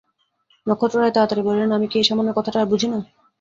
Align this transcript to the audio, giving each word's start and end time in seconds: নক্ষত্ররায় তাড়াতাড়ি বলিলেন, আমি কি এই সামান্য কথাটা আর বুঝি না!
নক্ষত্ররায় 0.67 1.15
তাড়াতাড়ি 1.15 1.41
বলিলেন, 1.43 1.71
আমি 1.71 1.87
কি 1.87 1.95
এই 1.99 2.07
সামান্য 2.07 2.29
কথাটা 2.37 2.57
আর 2.61 2.67
বুঝি 2.71 2.87
না! 2.87 2.99